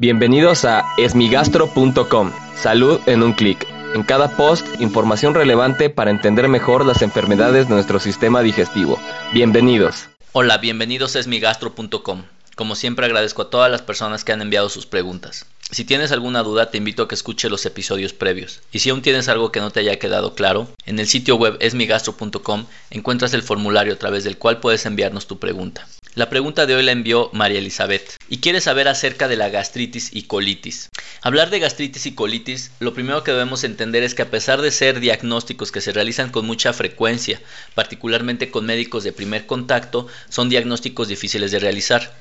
Bienvenidos 0.00 0.64
a 0.64 0.94
esmigastro.com. 0.96 2.32
Salud 2.56 3.00
en 3.04 3.22
un 3.22 3.34
clic. 3.34 3.66
En 3.94 4.02
cada 4.02 4.34
post, 4.34 4.66
información 4.80 5.34
relevante 5.34 5.90
para 5.90 6.10
entender 6.10 6.48
mejor 6.48 6.86
las 6.86 7.02
enfermedades 7.02 7.68
de 7.68 7.74
nuestro 7.74 8.00
sistema 8.00 8.40
digestivo. 8.40 8.98
Bienvenidos. 9.34 10.08
Hola, 10.32 10.56
bienvenidos 10.56 11.16
a 11.16 11.18
esmigastro.com. 11.18 12.22
Como 12.56 12.76
siempre 12.76 13.04
agradezco 13.04 13.42
a 13.42 13.50
todas 13.50 13.70
las 13.70 13.82
personas 13.82 14.24
que 14.24 14.32
han 14.32 14.40
enviado 14.40 14.70
sus 14.70 14.86
preguntas. 14.86 15.44
Si 15.70 15.84
tienes 15.84 16.12
alguna 16.12 16.42
duda 16.42 16.70
te 16.70 16.78
invito 16.78 17.02
a 17.02 17.08
que 17.08 17.14
escuche 17.14 17.50
los 17.50 17.66
episodios 17.66 18.14
previos. 18.14 18.60
Y 18.72 18.78
si 18.78 18.88
aún 18.88 19.02
tienes 19.02 19.28
algo 19.28 19.52
que 19.52 19.60
no 19.60 19.70
te 19.70 19.80
haya 19.80 19.98
quedado 19.98 20.34
claro, 20.34 20.66
en 20.86 20.98
el 20.98 21.08
sitio 21.08 21.36
web 21.36 21.58
esmigastro.com 21.60 22.64
encuentras 22.88 23.34
el 23.34 23.42
formulario 23.42 23.92
a 23.92 23.98
través 23.98 24.24
del 24.24 24.38
cual 24.38 24.60
puedes 24.60 24.86
enviarnos 24.86 25.26
tu 25.26 25.38
pregunta. 25.38 25.86
La 26.16 26.28
pregunta 26.28 26.66
de 26.66 26.74
hoy 26.74 26.82
la 26.82 26.90
envió 26.90 27.30
María 27.32 27.60
Elizabeth 27.60 28.16
y 28.28 28.38
quiere 28.38 28.60
saber 28.60 28.88
acerca 28.88 29.28
de 29.28 29.36
la 29.36 29.48
gastritis 29.48 30.10
y 30.12 30.24
colitis. 30.24 30.88
Hablar 31.22 31.50
de 31.50 31.60
gastritis 31.60 32.04
y 32.04 32.16
colitis, 32.16 32.72
lo 32.80 32.94
primero 32.94 33.22
que 33.22 33.30
debemos 33.30 33.62
entender 33.62 34.02
es 34.02 34.16
que 34.16 34.22
a 34.22 34.30
pesar 34.30 34.60
de 34.60 34.72
ser 34.72 34.98
diagnósticos 34.98 35.70
que 35.70 35.80
se 35.80 35.92
realizan 35.92 36.30
con 36.30 36.46
mucha 36.46 36.72
frecuencia, 36.72 37.40
particularmente 37.76 38.50
con 38.50 38.66
médicos 38.66 39.04
de 39.04 39.12
primer 39.12 39.46
contacto, 39.46 40.08
son 40.28 40.48
diagnósticos 40.48 41.06
difíciles 41.06 41.52
de 41.52 41.60
realizar. 41.60 42.12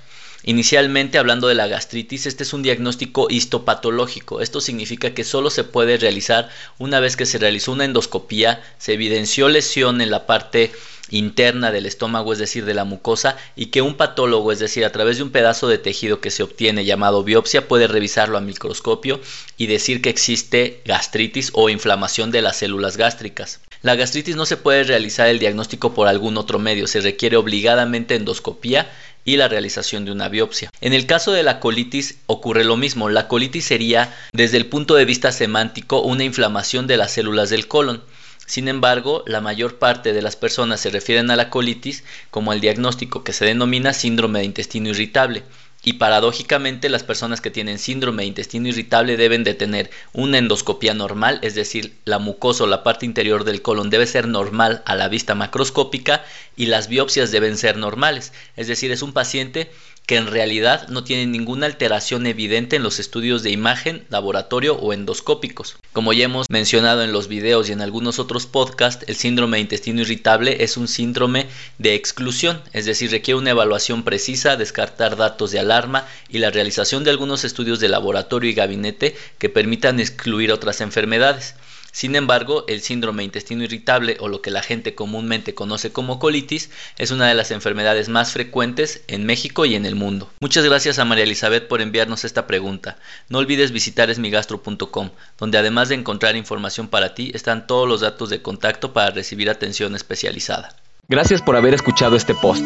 Inicialmente, 0.44 1.18
hablando 1.18 1.48
de 1.48 1.56
la 1.56 1.68
gastritis, 1.68 2.28
este 2.28 2.44
es 2.44 2.54
un 2.54 2.62
diagnóstico 2.62 3.28
histopatológico. 3.30 4.40
Esto 4.40 4.62
significa 4.62 5.16
que 5.16 5.24
solo 5.24 5.50
se 5.50 5.64
puede 5.64 5.98
realizar 5.98 6.50
una 6.78 7.00
vez 7.00 7.18
que 7.18 7.26
se 7.26 7.40
realizó 7.40 7.72
una 7.72 7.86
endoscopía, 7.86 8.64
se 8.78 8.94
evidenció 8.94 9.50
lesión 9.50 10.00
en 10.00 10.12
la 10.12 10.28
parte 10.28 10.72
interna 11.12 11.72
del 11.72 11.86
estómago, 11.86 12.34
es 12.34 12.40
decir, 12.40 12.66
de 12.66 12.74
la 12.74 12.84
mucosa, 12.84 13.38
y 13.56 13.68
que 13.68 13.82
un 13.82 13.96
patólogo, 13.96 14.52
es 14.52 14.60
decir, 14.60 14.86
a 14.86 14.92
través 14.92 15.18
de 15.18 15.24
un 15.24 15.32
pedazo 15.32 15.68
de 15.68 15.78
tejido 15.78 16.22
que 16.22 16.32
se 16.32 16.44
obtiene 16.44 16.86
llamado 16.86 17.24
biopsia, 17.24 17.68
puede 17.68 17.88
revisarlo 17.88 18.38
a 18.38 18.42
microscopio 18.42 19.20
y 19.58 19.68
decir 19.68 20.02
que 20.02 20.10
existe 20.10 20.82
gastritis 20.86 21.52
o 21.54 21.70
inflamación 21.70 22.32
de 22.32 22.42
las 22.42 22.58
células 22.58 22.98
gástricas. 22.98 23.60
La 23.82 23.96
gastritis 23.96 24.36
no 24.36 24.46
se 24.46 24.58
puede 24.58 24.84
realizar 24.84 25.28
el 25.28 25.40
diagnóstico 25.40 25.94
por 25.94 26.08
algún 26.10 26.38
otro 26.38 26.60
medio, 26.60 26.86
se 26.86 27.00
requiere 27.00 27.38
obligadamente 27.38 28.16
endoscopía 28.16 28.90
y 29.24 29.38
la 29.38 29.48
realización 29.48 30.06
de 30.06 30.12
una 30.12 30.28
biopsia. 30.28 30.70
En 30.82 30.94
el 30.94 31.06
caso 31.06 31.32
de 31.32 31.44
la 31.44 31.60
colitis 31.60 32.18
ocurre 32.26 32.64
lo 32.64 32.78
mismo. 32.78 33.10
La 33.10 33.28
colitis 33.28 33.66
sería, 33.66 34.16
desde 34.34 34.58
el 34.58 34.66
punto 34.66 34.96
de 34.96 35.06
vista 35.06 35.32
semántico, 35.32 36.02
una 36.02 36.24
inflamación 36.24 36.88
de 36.88 36.98
las 36.98 37.12
células 37.12 37.50
del 37.50 37.68
colon. 37.68 38.04
Sin 38.50 38.68
embargo, 38.68 39.24
la 39.28 39.42
mayor 39.42 39.78
parte 39.78 40.12
de 40.12 40.24
las 40.24 40.36
personas 40.36 40.80
se 40.80 40.90
refieren 40.90 41.30
a 41.30 41.36
la 41.36 41.52
colitis 41.52 42.04
como 42.32 42.52
el 42.52 42.62
diagnóstico 42.62 43.24
que 43.24 43.32
se 43.32 43.46
denomina 43.46 43.94
síndrome 43.94 44.40
de 44.40 44.46
intestino 44.46 44.90
irritable. 44.90 45.44
Y 45.84 45.94
paradójicamente 45.94 46.90
las 46.90 47.04
personas 47.04 47.42
que 47.42 47.52
tienen 47.52 47.78
síndrome 47.78 48.24
de 48.24 48.30
intestino 48.30 48.68
irritable 48.68 49.18
deben 49.18 49.44
de 49.44 49.54
tener 49.54 49.92
una 50.14 50.40
endoscopía 50.40 50.96
normal, 50.96 51.38
es 51.44 51.54
decir, 51.54 52.00
la 52.06 52.18
mucosa 52.18 52.64
o 52.64 52.68
la 52.68 52.82
parte 52.82 53.06
interior 53.06 53.44
del 53.44 53.62
colon 53.62 53.92
debe 53.92 54.08
ser 54.08 54.28
normal 54.28 54.82
a 54.88 54.96
la 54.96 55.10
vista 55.10 55.36
macroscópica 55.36 56.26
y 56.58 56.66
las 56.66 56.88
biopsias 56.88 57.30
deben 57.30 57.56
ser 57.56 57.78
normales, 57.78 58.34
es 58.58 58.68
decir, 58.68 58.92
es 58.92 59.04
un 59.04 59.14
paciente 59.14 59.72
que 60.10 60.18
en 60.18 60.26
realidad 60.26 60.88
no 60.88 61.04
tiene 61.04 61.28
ninguna 61.28 61.68
alteración 61.68 62.26
evidente 62.26 62.78
en 62.78 62.82
los 62.82 62.98
estudios 62.98 63.44
de 63.44 63.52
imagen, 63.52 64.08
laboratorio 64.10 64.74
o 64.74 64.92
endoscópicos. 64.92 65.78
Como 65.94 66.14
ya 66.14 66.26
hemos 66.26 66.48
mencionado 66.50 67.04
en 67.04 67.12
los 67.12 67.28
videos 67.28 67.70
y 67.70 67.74
en 67.74 67.82
algunos 67.82 68.18
otros 68.18 68.48
podcasts, 68.48 69.06
el 69.08 69.16
síndrome 69.16 69.58
de 69.58 69.62
intestino 69.62 70.02
irritable 70.02 70.64
es 70.64 70.78
un 70.78 70.88
síndrome 70.88 71.46
de 71.78 71.94
exclusión, 71.94 72.60
es 72.74 72.86
decir, 72.86 73.12
requiere 73.12 73.38
una 73.38 73.52
evaluación 73.52 74.02
precisa, 74.02 74.58
descartar 74.58 75.16
datos 75.16 75.52
de 75.52 75.60
alarma 75.60 76.08
y 76.28 76.40
la 76.40 76.50
realización 76.50 77.04
de 77.04 77.12
algunos 77.12 77.44
estudios 77.44 77.80
de 77.80 77.90
laboratorio 77.90 78.50
y 78.50 78.56
gabinete 78.56 79.16
que 79.38 79.50
permitan 79.50 80.00
excluir 80.00 80.52
otras 80.52 80.82
enfermedades. 80.82 81.54
Sin 81.92 82.16
embargo, 82.16 82.66
el 82.68 82.82
síndrome 82.82 83.24
intestino 83.24 83.64
irritable 83.64 84.18
o 84.20 84.28
lo 84.28 84.42
que 84.42 84.52
la 84.52 84.62
gente 84.62 84.96
comúnmente 84.96 85.54
conoce 85.54 85.92
como 85.92 86.20
colitis 86.20 86.70
es 86.98 87.12
una 87.12 87.28
de 87.28 87.34
las 87.34 87.52
enfermedades 87.52 88.10
más 88.10 88.32
frecuentes 88.34 89.02
en 89.08 89.26
México 89.26 89.66
y 89.66 89.76
en 89.76 89.86
el 89.86 89.96
mundo. 89.96 90.30
Muchas 90.40 90.66
gracias 90.66 91.00
a 91.00 91.06
María 91.06 91.24
Elizabeth 91.24 91.68
por 91.68 91.82
enviarnos 91.82 92.26
esta 92.26 92.48
pregunta. 92.48 92.98
No 93.30 93.40
olvides 93.40 93.72
visitar 93.72 94.10
esmigastro.com, 94.10 95.10
donde 95.38 95.58
además 95.58 95.90
de 95.90 95.96
encontrar 95.96 96.36
información 96.36 96.88
para 96.88 97.14
ti, 97.14 97.32
están 97.34 97.68
todos 97.68 97.88
los 97.88 98.02
datos 98.02 98.30
de 98.30 98.42
contacto 98.42 98.94
para 98.94 99.12
recibir 99.12 99.50
atención 99.50 99.96
especializada. 99.96 100.76
Gracias 101.08 101.42
por 101.42 101.56
haber 101.56 101.74
escuchado 101.74 102.16
este 102.16 102.36
post. 102.36 102.64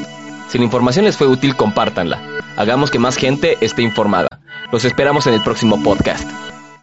Si 0.50 0.58
la 0.58 0.66
información 0.66 1.06
les 1.06 1.18
fue 1.18 1.28
útil, 1.28 1.56
compártanla. 1.56 2.22
Hagamos 2.58 2.92
que 2.92 3.00
más 3.00 3.16
gente 3.16 3.58
esté 3.62 3.81
informada. 3.81 4.28
Los 4.72 4.86
esperamos 4.86 5.26
en 5.28 5.34
el 5.34 5.42
próximo 5.42 5.81
podcast. 5.81 6.53